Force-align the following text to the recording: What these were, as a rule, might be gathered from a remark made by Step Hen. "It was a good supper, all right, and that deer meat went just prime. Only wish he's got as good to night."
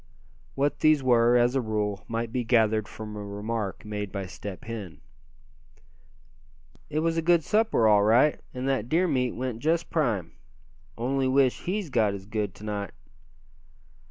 What 0.55 0.79
these 0.79 1.03
were, 1.03 1.37
as 1.37 1.53
a 1.53 1.61
rule, 1.61 2.05
might 2.07 2.31
be 2.33 2.43
gathered 2.43 2.87
from 2.87 3.15
a 3.15 3.23
remark 3.23 3.85
made 3.85 4.11
by 4.11 4.25
Step 4.25 4.63
Hen. 4.65 4.99
"It 6.89 7.01
was 7.01 7.17
a 7.17 7.21
good 7.21 7.43
supper, 7.43 7.87
all 7.87 8.01
right, 8.01 8.39
and 8.51 8.67
that 8.67 8.89
deer 8.89 9.07
meat 9.07 9.33
went 9.35 9.59
just 9.59 9.91
prime. 9.91 10.31
Only 10.97 11.27
wish 11.27 11.65
he's 11.65 11.91
got 11.91 12.15
as 12.15 12.25
good 12.25 12.55
to 12.55 12.63
night." 12.63 12.93